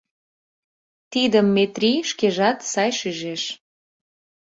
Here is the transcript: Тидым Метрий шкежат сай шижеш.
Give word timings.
Тидым 1.11 1.47
Метрий 1.55 1.99
шкежат 2.09 2.59
сай 2.71 2.91
шижеш. 2.99 3.43